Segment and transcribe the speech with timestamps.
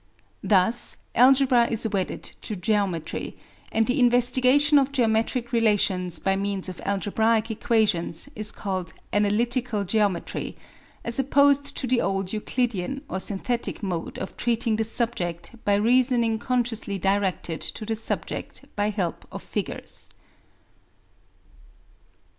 [0.41, 3.37] Thus algebra is wedded to geometry,
[3.71, 10.55] and the investigation of geometric relations by means of algebraic equations is called analytical geometry,
[11.05, 16.39] as opposed to the old Euclidian or synthetic mode of treating the subject by reasoning
[16.39, 20.09] consciously directed to the subject by help of figures.